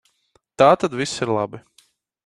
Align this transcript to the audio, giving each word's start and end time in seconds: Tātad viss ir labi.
Tātad 0.61 0.97
viss 1.03 1.15
ir 1.27 1.37
labi. 1.37 1.65